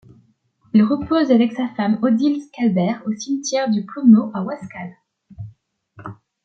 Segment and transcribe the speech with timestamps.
[0.73, 4.95] Il repose avec sa femme Odile Scalbert au cimetière du Plomeux à Wasquehal.